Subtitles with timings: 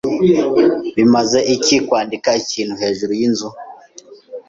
[0.95, 3.49] Bimaze iki kwandika ikintu hejuru yinzu?